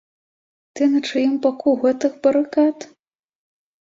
Ты 0.77 0.87
на 0.93 1.01
чыім 1.11 1.35
баку 1.45 1.75
гэтых 1.85 2.19
барыкад? 2.27 2.77